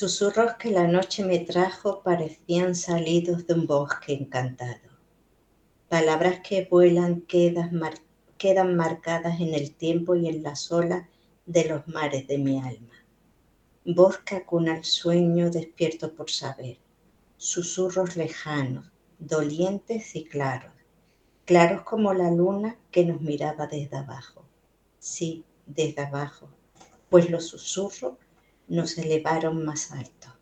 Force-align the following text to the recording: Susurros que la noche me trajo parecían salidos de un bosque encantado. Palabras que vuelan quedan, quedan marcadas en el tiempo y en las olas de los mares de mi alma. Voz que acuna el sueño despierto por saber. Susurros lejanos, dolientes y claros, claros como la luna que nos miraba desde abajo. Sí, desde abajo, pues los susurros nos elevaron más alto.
Susurros 0.00 0.54
que 0.60 0.70
la 0.70 0.86
noche 0.86 1.24
me 1.24 1.40
trajo 1.40 2.04
parecían 2.04 2.76
salidos 2.76 3.48
de 3.48 3.54
un 3.54 3.66
bosque 3.66 4.12
encantado. 4.12 4.90
Palabras 5.88 6.38
que 6.48 6.68
vuelan 6.70 7.22
quedan, 7.22 7.80
quedan 8.36 8.76
marcadas 8.76 9.40
en 9.40 9.54
el 9.54 9.74
tiempo 9.74 10.14
y 10.14 10.28
en 10.28 10.44
las 10.44 10.70
olas 10.70 11.08
de 11.46 11.64
los 11.64 11.88
mares 11.88 12.28
de 12.28 12.38
mi 12.38 12.60
alma. 12.60 12.94
Voz 13.84 14.18
que 14.18 14.36
acuna 14.36 14.76
el 14.76 14.84
sueño 14.84 15.50
despierto 15.50 16.14
por 16.14 16.30
saber. 16.30 16.78
Susurros 17.36 18.14
lejanos, 18.14 18.92
dolientes 19.18 20.14
y 20.14 20.22
claros, 20.26 20.74
claros 21.44 21.82
como 21.82 22.14
la 22.14 22.30
luna 22.30 22.78
que 22.92 23.04
nos 23.04 23.20
miraba 23.20 23.66
desde 23.66 23.96
abajo. 23.96 24.44
Sí, 25.00 25.44
desde 25.66 26.02
abajo, 26.02 26.48
pues 27.10 27.28
los 27.28 27.48
susurros 27.48 28.12
nos 28.68 28.98
elevaron 28.98 29.64
más 29.64 29.92
alto. 29.92 30.37